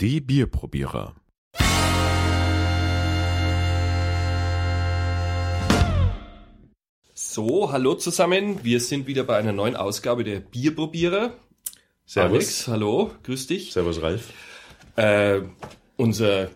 [0.00, 1.14] Die Bierprobierer.
[7.12, 8.60] So, hallo zusammen.
[8.62, 11.34] Wir sind wieder bei einer neuen Ausgabe der Bierprobierer.
[12.06, 12.32] Servus.
[12.34, 13.72] Alex, hallo, grüß dich.
[13.72, 14.32] Servus, Ralf.
[14.96, 15.42] Äh,
[15.96, 16.50] unser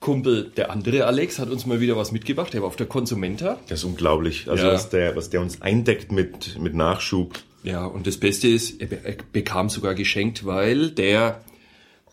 [0.00, 2.54] Kumpel, der andere Alex, hat uns mal wieder was mitgebracht.
[2.54, 3.58] Der war auf der Konsumenta.
[3.68, 4.48] Das ist unglaublich.
[4.48, 4.72] Also Ja.
[4.72, 7.38] was, der, was der uns eindeckt mit, mit Nachschub.
[7.64, 11.44] Ja, und das Beste ist, er, er bekam sogar geschenkt, weil der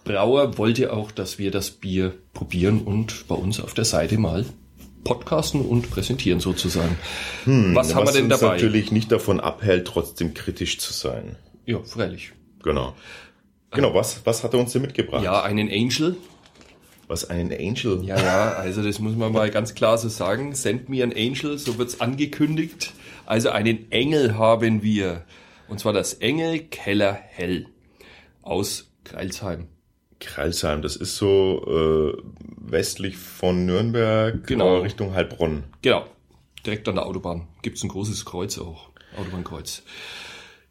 [0.06, 4.46] Brauer wollte auch, dass wir das Bier probieren und bei uns auf der Seite mal
[5.04, 6.98] podcasten und präsentieren sozusagen.
[7.46, 8.54] was haben wir denn uns dabei?
[8.54, 11.36] natürlich nicht davon abhält, trotzdem kritisch zu sein.
[11.66, 12.34] Ja, freilich.
[12.64, 12.94] Genau.
[13.72, 15.24] Genau, was, was hat er uns denn mitgebracht?
[15.24, 16.16] Ja, einen Angel.
[17.08, 18.04] Was einen Angel?
[18.04, 20.56] Ja, ja, also das muss man mal ganz klar so sagen.
[20.56, 22.94] Send me an Angel, so wird's angekündigt.
[23.26, 25.24] Also einen Engel haben wir.
[25.68, 27.68] Und zwar das Engel Keller Hell
[28.42, 29.68] aus Kreilsheim.
[30.20, 32.22] Kreilsheim, das ist so äh,
[32.58, 34.80] westlich von Nürnberg Genau.
[34.80, 35.64] Richtung Heilbronn.
[35.82, 36.06] Genau,
[36.66, 37.48] direkt an der Autobahn.
[37.62, 38.90] Gibt's ein großes Kreuz auch.
[39.18, 39.84] Autobahnkreuz.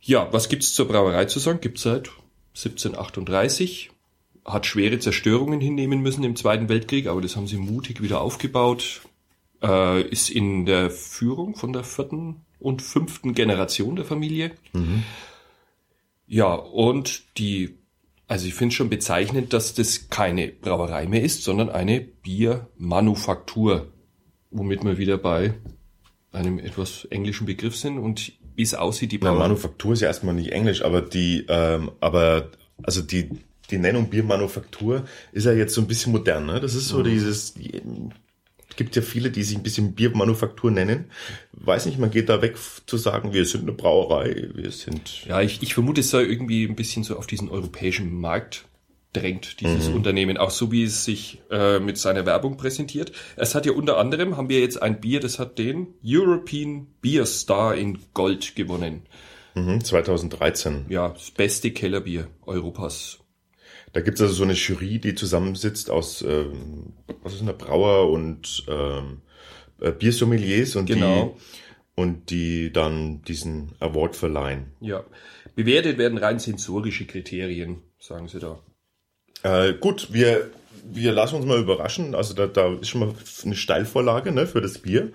[0.01, 1.61] Ja, was gibt's zur Brauerei zu sagen?
[1.61, 2.11] Gibt's seit
[2.57, 3.91] 1738.
[4.45, 9.01] Hat schwere Zerstörungen hinnehmen müssen im Zweiten Weltkrieg, aber das haben sie mutig wieder aufgebaut.
[9.63, 14.51] Äh, ist in der Führung von der vierten und fünften Generation der Familie.
[16.27, 17.79] Ja, und die,
[18.27, 23.93] also ich finde schon bezeichnend, dass das keine Brauerei mehr ist, sondern eine Biermanufaktur,
[24.51, 25.55] womit wir wieder bei
[26.33, 29.49] einem etwas englischen Begriff sind und wie es aussieht, die Na, Brauerei.
[29.49, 32.51] Manufaktur ist ja erstmal nicht Englisch, aber die, ähm, aber
[32.83, 33.31] also die,
[33.71, 36.61] die Nennung Biermanufaktur ist ja jetzt so ein bisschen modern, ne?
[36.61, 37.83] Das ist so dieses, die,
[38.77, 41.07] gibt ja viele, die sich ein bisschen Biermanufaktur nennen.
[41.53, 45.25] Weiß nicht, man geht da weg zu sagen, wir sind eine Brauerei, wir sind.
[45.27, 48.67] Ja, ich, ich vermute, es sei irgendwie ein bisschen so auf diesen europäischen Markt
[49.15, 53.13] drängt, dieses Unternehmen, auch so wie es sich äh, mit seiner Werbung präsentiert.
[53.37, 57.25] Es hat ja unter anderem, haben wir jetzt ein Bier, das hat den European Beer
[57.25, 59.03] Star in Gold gewonnen.
[59.55, 60.87] Mhm, 2013.
[60.89, 63.21] Ja, das beste Kellerbier Europas.
[63.95, 68.65] Da gibt's also so eine Jury, die zusammensitzt aus ähm, was ist denn, Brauer und
[68.69, 69.23] ähm,
[69.81, 71.37] äh, Biersommeliers und Genau.
[71.37, 74.67] die und die dann diesen Award verleihen.
[74.81, 75.05] Ja.
[75.55, 78.59] Bewertet werden rein sensorische Kriterien, sagen sie da.
[79.45, 80.51] Äh, gut, wir,
[80.85, 82.17] wir lassen uns mal überraschen.
[82.17, 85.13] Also da, da ist schon mal eine Steilvorlage ne, für das Bier.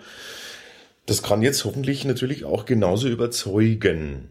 [1.06, 4.30] Das kann jetzt hoffentlich natürlich auch genauso überzeugen.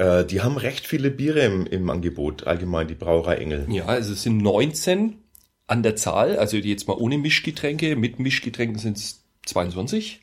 [0.00, 3.66] Äh, die haben recht viele Biere im, im Angebot, allgemein die Brauerei Engel.
[3.68, 5.18] Ja, also es sind 19
[5.66, 10.22] an der Zahl, also die jetzt mal ohne Mischgetränke, mit Mischgetränken sind es 22.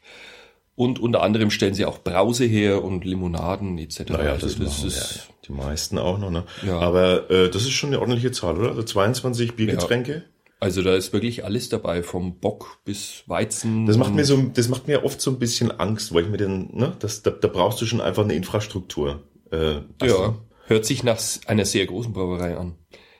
[0.74, 4.10] Und unter anderem stellen sie auch Brause her und Limonaden etc.
[4.10, 5.04] Naja, also das, machen ja
[5.48, 6.32] die meisten auch noch.
[6.32, 6.44] Ne?
[6.66, 6.80] Ja.
[6.80, 8.70] Aber äh, das ist schon eine ordentliche Zahl, oder?
[8.70, 10.24] Also 22 Biergetränke.
[10.60, 13.86] also da ist wirklich alles dabei, vom Bock bis Weizen.
[13.86, 16.38] Das macht mir so, das macht mir oft so ein bisschen Angst, weil ich mir
[16.38, 19.24] den, ne, das, da, da brauchst du schon einfach eine Infrastruktur.
[19.52, 20.38] Äh, also, Ja,
[20.68, 22.76] hört sich nach einer sehr großen Brauerei an.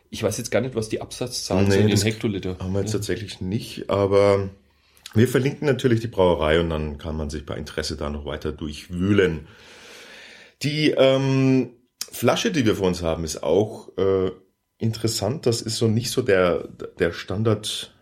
[0.10, 2.58] Ich weiß jetzt gar nicht, was die Absatzzahlen Nee, sind in Hektoliter.
[2.60, 4.50] Haben wir jetzt tatsächlich nicht, aber
[5.14, 8.52] wir verlinken natürlich die Brauerei und dann kann man sich bei Interesse da noch weiter
[8.52, 9.48] durchwühlen.
[10.64, 11.72] Die ähm,
[12.12, 14.32] Flasche, die wir vor uns haben, ist auch äh,
[14.78, 15.46] interessant.
[15.46, 16.68] Das ist so nicht so der,
[17.00, 17.96] der Standard,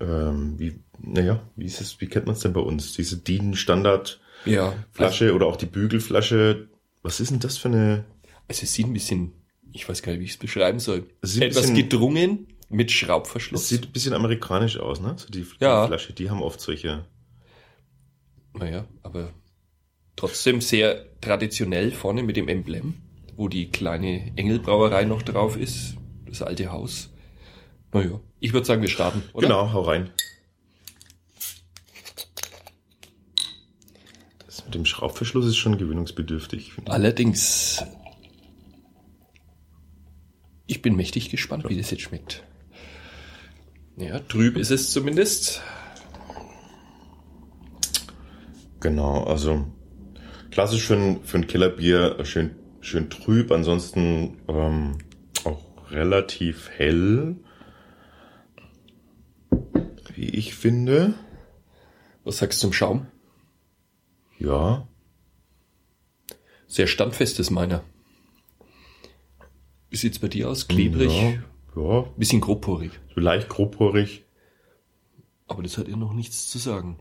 [0.00, 2.92] ähm, wie, naja, wie ist es, wie kennt man es denn bei uns?
[2.94, 6.68] Diese DIN-Standard Ja, Flasche oder auch die Bügelflasche.
[7.06, 8.04] Was ist denn das für eine?
[8.48, 9.32] Also es sieht ein bisschen,
[9.72, 11.06] ich weiß gar nicht, wie ich es beschreiben soll.
[11.22, 13.68] Es Etwas bisschen- gedrungen mit Schraubverschluss.
[13.68, 15.14] sieht ein bisschen amerikanisch aus, ne?
[15.16, 15.86] So die, die Ja.
[15.86, 17.04] Flasche, die haben oft solche.
[18.54, 19.32] Naja, aber
[20.16, 22.94] trotzdem sehr traditionell vorne mit dem Emblem,
[23.36, 25.94] wo die kleine Engelbrauerei noch drauf ist,
[26.26, 27.10] das alte Haus.
[27.92, 29.46] Naja, ich würde sagen, wir starten, oder?
[29.46, 30.10] Genau, hau rein.
[34.66, 36.72] Das mit dem Schraubverschluss ist schon gewöhnungsbedürftig.
[36.86, 37.84] Allerdings,
[40.66, 42.42] ich bin mächtig gespannt, wie das jetzt schmeckt.
[43.96, 45.62] Ja, trüb ist es zumindest.
[48.80, 49.66] Genau, also
[50.50, 54.98] klassisch für ein, für ein Kellerbier äh, schön, schön trüb, ansonsten ähm,
[55.44, 57.36] auch relativ hell.
[60.12, 61.14] Wie ich finde.
[62.24, 63.06] Was sagst du zum Schaum?
[64.46, 64.86] Ja,
[66.68, 67.82] Sehr standfest ist meiner.
[69.90, 70.68] Wie sieht's bei dir aus?
[70.68, 71.10] Klebrig?
[71.10, 72.92] Ja, ja Bisschen grobporig.
[73.12, 74.24] so leicht grobporig.
[75.48, 77.00] Aber das hat ihr noch nichts zu sagen.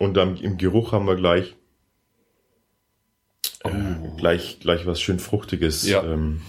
[0.00, 1.54] Und dann im Geruch haben wir gleich
[3.62, 3.70] äh,
[4.16, 5.86] gleich gleich was schön fruchtiges.
[5.86, 6.02] Ja.
[6.02, 6.42] Ähm,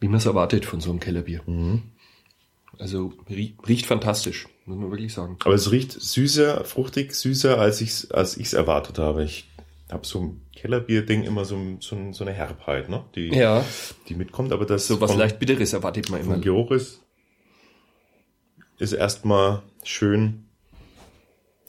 [0.00, 1.42] Wie man es erwartet von so einem Kellerbier.
[2.78, 5.36] Also rie riecht fantastisch, muss man wirklich sagen.
[5.44, 9.24] Aber es riecht süßer, fruchtig, süßer, als ich als ich's erwartet habe.
[9.24, 9.48] Ich
[9.90, 13.04] habe so ein Kellerbier-Ding immer so, so, so eine Herbheit, ne?
[13.14, 13.64] Die, Ja,
[14.08, 16.38] die mitkommt, aber das so was vom, leicht Bitteres erwartet man immer.
[16.38, 17.02] Geruch ist,
[18.78, 20.44] ist erstmal schön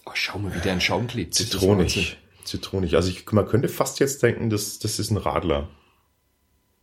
[0.05, 1.33] Oh, schau mal, wie der in Schaum klebt.
[1.33, 2.17] Zitronig.
[2.43, 2.95] Zitronig.
[2.95, 5.69] Also ich, man könnte fast jetzt denken, das, das ist ein Radler.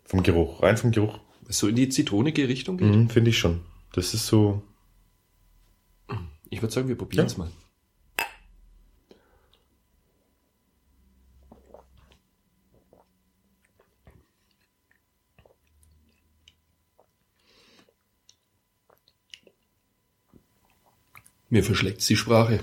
[0.05, 1.21] Vom Geruch, rein vom Geruch.
[1.49, 2.95] So in die zitronige Richtung geht.
[2.95, 3.61] Mhm, Finde ich schon.
[3.93, 4.63] Das ist so.
[6.51, 7.39] Ich würde sagen, wir probieren es Ja.
[7.39, 7.53] mal.
[21.51, 22.61] Mir verschlägt die Sprache.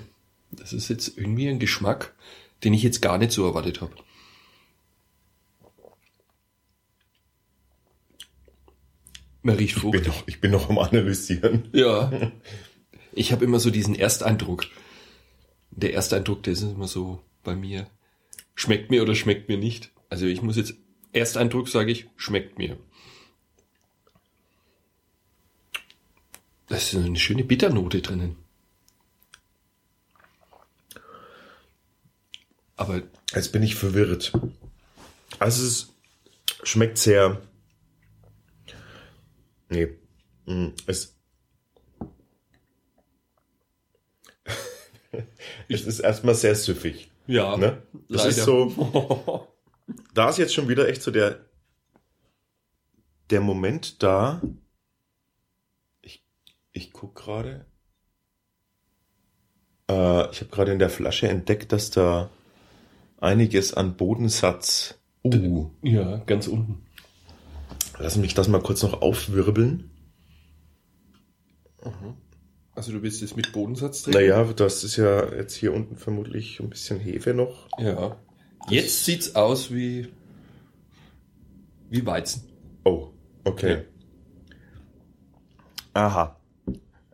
[0.51, 2.13] Das ist jetzt irgendwie ein Geschmack,
[2.63, 3.93] den ich jetzt gar nicht so erwartet habe.
[9.57, 11.69] Riecht Ich bin, noch, ich bin noch am Analysieren.
[11.73, 12.11] Ja.
[13.11, 14.67] Ich habe immer so diesen Ersteindruck.
[15.71, 17.87] Der Ersteindruck, der ist immer so bei mir.
[18.53, 19.91] Schmeckt mir oder schmeckt mir nicht.
[20.09, 20.75] Also ich muss jetzt,
[21.11, 22.77] Ersteindruck sage ich, schmeckt mir.
[26.67, 28.35] Da ist eine schöne Bitternote drinnen.
[32.77, 33.01] Aber
[33.33, 34.31] Jetzt bin ich verwirrt.
[35.37, 35.93] Also es
[36.63, 37.41] schmeckt sehr.
[39.69, 39.89] Nee.
[40.45, 41.15] Mm, Es.
[45.69, 47.11] es ist erstmal sehr süffig.
[47.27, 47.81] ja, Ne?
[48.09, 48.29] Das leider.
[48.29, 49.47] ist so.
[50.13, 51.39] Da ist jetzt schon wieder echt so der.
[53.31, 54.39] Der Moment da.
[56.01, 56.23] Ich,
[56.73, 57.65] ich guck gerade.
[59.89, 62.29] Äh, ich habe gerade in der Flasche entdeckt, dass da
[63.19, 64.99] einiges an Bodensatz.
[65.23, 66.85] Uh, ja, ganz unten.
[67.99, 69.91] Lass mich das mal kurz noch aufwirbeln.
[72.73, 74.21] Also du willst es mit Bodensatz trinken?
[74.21, 77.67] Naja, das ist ja jetzt hier unten vermutlich ein bisschen Hefe noch.
[77.77, 78.17] Ja.
[78.69, 80.07] Jetzt sieht's aus wie,
[81.89, 82.49] wie Weizen.
[82.85, 83.09] Oh,
[83.43, 83.83] okay.
[85.93, 86.39] Aha.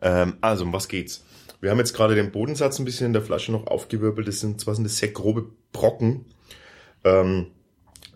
[0.00, 1.24] Ähm, also, um was geht's?
[1.60, 4.28] Wir haben jetzt gerade den Bodensatz ein bisschen in der Flasche noch aufgewirbelt.
[4.28, 6.26] Das sind zwar sind das sehr grobe Brocken,
[7.02, 7.48] ähm,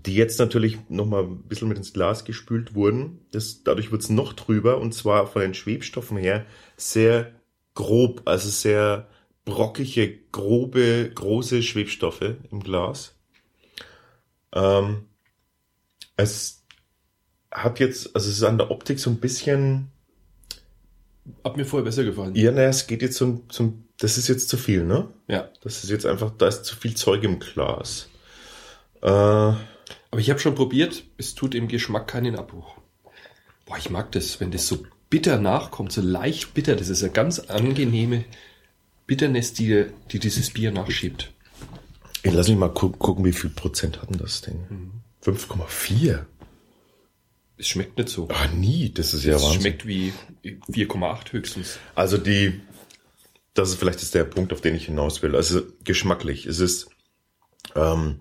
[0.06, 3.20] die jetzt natürlich nochmal ein bisschen mit ins Glas gespült wurden.
[3.32, 7.32] Das, dadurch wird's noch drüber und zwar von den Schwebstoffen her sehr
[7.75, 9.08] grob, also sehr
[9.44, 13.14] brockige, grobe, große Schwebstoffe im Glas.
[14.52, 15.06] Ähm,
[16.17, 16.64] es
[17.50, 19.91] hat jetzt, also es ist an der Optik so ein bisschen,
[21.44, 22.35] Hat mir vorher besser gefallen.
[22.35, 25.08] ja, naja, es geht jetzt zum, zum, das ist jetzt zu viel, ne?
[25.29, 25.49] Ja.
[25.62, 28.08] Das ist jetzt einfach, da ist zu viel Zeug im Glas.
[29.03, 29.53] Äh,
[30.10, 32.76] Aber ich habe schon probiert, es tut im Geschmack keinen Abbruch.
[33.66, 36.74] Boah, ich mag das, wenn das so bitter nachkommt, so leicht bitter.
[36.76, 38.24] Das ist eine ganz angenehme
[39.06, 41.32] Bitternis, die, die dieses Bier nachschiebt.
[42.22, 44.92] ich lass mich mal gu gucken, wie viel Prozent hat denn das Ding?
[45.24, 46.24] 5,4?
[47.56, 48.28] Es schmeckt nicht so.
[48.30, 49.60] Ah, nie, das ist ja es Wahnsinn.
[49.60, 50.12] schmeckt wie
[50.44, 51.78] 4,8 höchstens.
[51.94, 52.60] Also die,
[53.54, 55.36] das ist vielleicht ist der Punkt, auf den ich hinaus will.
[55.36, 56.46] Also geschmacklich.
[56.46, 56.88] Es ist
[57.76, 58.20] ähm,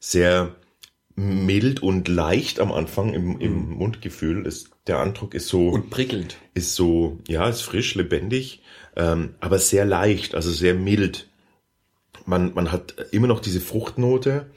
[0.00, 0.54] sehr
[1.16, 4.46] mild und leicht am Anfang im, im Mundgefühl.
[4.46, 6.36] Ist, der Eindruck ist so, Und prickelnd.
[6.54, 8.62] ist so, ja, ist frisch, lebendig,
[8.96, 11.28] ähm, aber sehr leicht, also sehr mild.
[12.26, 14.50] Man, man hat immer noch diese Fruchtnote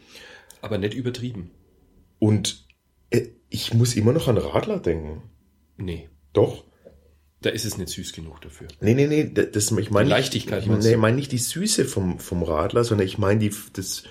[0.62, 1.52] Aber nicht übertrieben.
[2.20, 2.66] und
[3.10, 5.24] äh, ich muss immer noch an Radler denken.
[5.78, 6.64] Nee, Doch.
[7.42, 8.68] da ist es nicht süß genug dafür.
[8.82, 12.20] Nee, nee, nee, das, ich meine Leichtigkeit Ich, nee, ich meine nicht die Süße vom,
[12.20, 14.04] vom Radler, sondern ich meine die, das,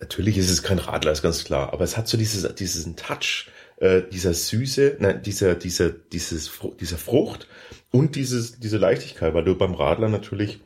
[0.00, 3.48] natürlich ist es kein Radler, ist ganz klar, aber es hat so dieses, diesen Touch,
[3.78, 6.50] äh, dieser Süße, nein, dieser, dieser, dieses,
[6.80, 7.46] dieser Frucht
[7.90, 10.60] und dieses, diese Leichtigkeit, weil du beim Radler natürlich,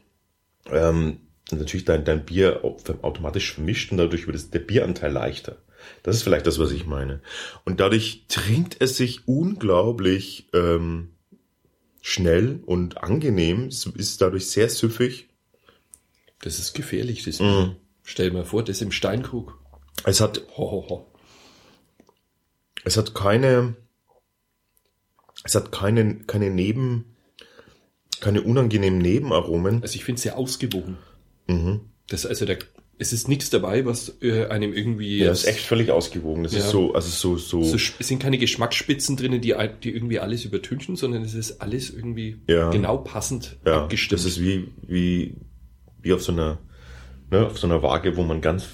[0.70, 1.18] ähm,
[1.50, 5.58] natürlich dein, dein Bier au- automatisch vermischt und dadurch wird es, der Bieranteil leichter.
[6.02, 7.20] Das ist vielleicht das, was ich meine.
[7.64, 11.10] Und dadurch trinkt es sich unglaublich, ähm,
[12.02, 15.28] schnell und angenehm, es ist dadurch sehr süffig.
[16.42, 17.76] Das ist gefährlich, das Mhm.
[18.02, 19.58] Stell mal vor, das im Steinkrug.
[20.04, 21.06] Es hat, Ho, ho, ho.
[22.84, 23.76] es hat keine,
[25.44, 27.16] es hat keine, keine Neben,
[28.20, 29.82] keine unangenehmen Nebenaromen.
[29.82, 30.96] Also ich finde es sehr ausgewogen.
[31.46, 31.80] Mhm.
[32.08, 32.54] Das, also da,
[32.98, 35.18] es ist nichts dabei, was äh, einem irgendwie...
[35.18, 36.42] Ja, das ist echt völlig ausgewogen.
[36.42, 36.58] Das Ja.
[36.60, 40.44] ist so, also so, so, So, es sind keine Geschmacksspitzen drin, die, die irgendwie alles
[40.44, 42.70] übertünchen, sondern es ist alles irgendwie Ja.
[42.70, 44.18] genau passend ja, abgestimmt.
[44.20, 45.36] das ist wie, wie,
[46.02, 46.58] wie auf so einer,
[47.30, 48.66] ne, auf so einer Waage, wo man ganz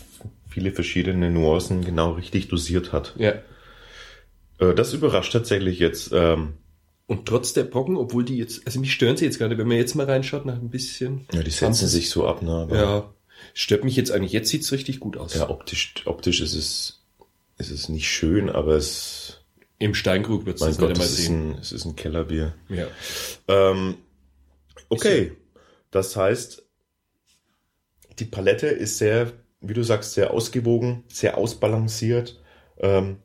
[0.48, 3.14] viele verschiedene Nuancen genau richtig dosiert hat.
[3.18, 3.34] ja.
[4.58, 6.10] Äh, Das überrascht tatsächlich jetzt.
[6.14, 6.54] Ähm,
[7.06, 9.76] Und trotz der Brocken, obwohl die jetzt, also mich stören sie jetzt gerade, wenn man
[9.76, 11.26] jetzt mal reinschaut, nach ein bisschen.
[11.32, 12.52] Ja, die setzen sich so ab, ne?
[12.52, 13.14] Aber Ja,
[13.52, 14.32] stört mich jetzt eigentlich.
[14.32, 15.34] Jetzt sieht's richtig gut aus.
[15.34, 17.02] ja, optisch, optisch ist es,
[17.58, 19.42] ist es nicht schön, aber es,
[19.78, 21.50] Im Steinkrug wird's Gott, wieder mal es ist, sehen.
[21.52, 22.54] ein, es ist ein Kellerbier.
[22.70, 22.86] Ja.
[23.48, 23.96] Ähm,
[24.88, 25.32] okay,
[25.90, 26.62] das heißt,
[28.18, 32.40] die Palette ist sehr, wie du sagst, sehr ausgewogen, sehr ausbalanciert.
[32.78, 33.18] Ähm,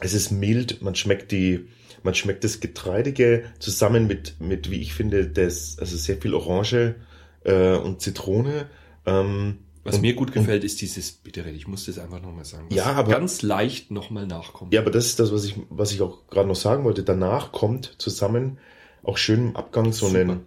[0.00, 1.68] es ist mild, man schmeckt die,
[2.02, 6.96] man schmeckt das Getreidige zusammen mit, mit, wie ich finde, das, also sehr viel Orange
[7.44, 8.66] äh, und Zitrone.
[9.06, 11.50] Ähm, Was und, mir gut gefällt, ist dieses Bittere.
[11.50, 12.66] Ich muss das einfach nochmal sagen.
[12.70, 14.74] Ja, aber- ganz leicht nochmal nachkommt.
[14.74, 17.02] Ja, aber das ist das, was ich, was ich auch gerade noch sagen wollte.
[17.02, 18.58] Danach kommt zusammen
[19.02, 20.40] auch schön im Abgang so, einen,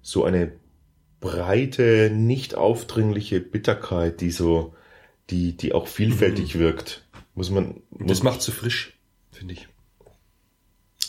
[0.00, 0.52] so eine
[1.24, 4.74] breite, nicht aufdringliche Bitterkeit, die so,
[5.30, 7.02] die, die auch vielfältig wirkt.
[7.34, 8.98] Muss man, Und das muss, macht so frisch,
[9.32, 9.66] finde ich.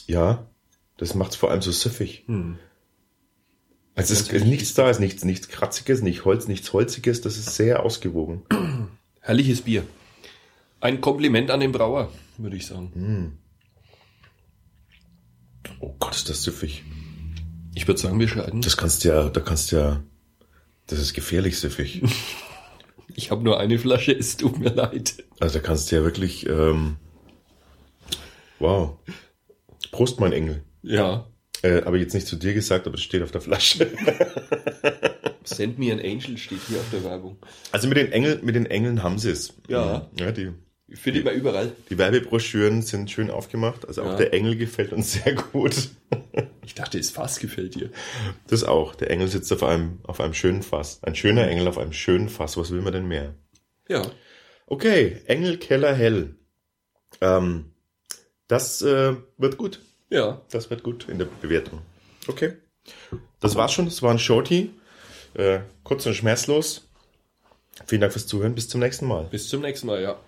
[0.08, 0.48] ja,
[0.96, 2.24] das macht's vor allem so süffig.
[2.28, 2.58] Hm.
[3.94, 7.56] Also es ist nichts da, ist nichts, nichts Kratziges, nicht Holz, nichts Holziges, das ist
[7.56, 8.44] sehr ausgewogen.
[9.20, 9.84] Herrliches Bier.
[10.80, 13.38] Ein Kompliment an den Brauer, würde ich sagen.
[15.80, 16.84] Oh Gott, ist das süffig.
[17.76, 18.62] Ich würde sagen, wir scheiden.
[18.62, 20.04] Das kannst du ja, da kannst du ja,
[20.88, 22.02] das ist gefährlich süffig.
[23.18, 25.24] Ich habe nur eine Flasche, es tut mir leid.
[25.40, 26.98] Also da kannst du ja wirklich, ähm,
[28.60, 28.98] wow.
[29.92, 30.64] Prost, mein Engel.
[30.82, 31.26] Ja.
[31.62, 33.90] Äh, Habe ich jetzt nicht zu dir gesagt, aber es steht auf der Flasche.
[35.46, 37.38] Send me an Angel steht hier auf der Werbung.
[37.72, 39.54] Also mit den Engeln, mit den Engeln haben sie es.
[39.70, 40.10] Ja.
[40.20, 40.52] ja die,
[40.94, 41.72] Findet man überall.
[41.90, 43.88] die Werbebroschüren sind schön aufgemacht.
[43.88, 44.16] Also auch Ja.
[44.18, 45.76] der Engel gefällt uns sehr gut.
[46.64, 47.90] Ich dachte, das Fass gefällt dir.
[48.48, 48.94] Das auch.
[48.96, 51.00] Der Engel sitzt auf einem, auf einem schönen Fass.
[51.02, 52.56] Ein schöner Engel auf einem schönen Fass.
[52.58, 53.34] Was will man denn mehr?
[53.88, 54.04] Ja.
[54.68, 56.36] Okay, Engel Keller Hell.
[57.22, 57.72] Ähm,
[58.48, 59.82] das äh, wird gut.
[60.10, 60.42] Ja.
[60.52, 61.82] Das wird gut in der Bewertung.
[62.28, 62.54] Okay.
[63.40, 63.86] Das war's schon.
[63.86, 64.72] Das war ein Shorty.
[65.34, 66.88] Äh, kurz und schmerzlos.
[67.88, 68.54] Vielen Dank fürs Zuhören.
[68.56, 69.26] Bis zum nächsten Mal.
[69.26, 70.20] Bis zum nächsten Mal, ja.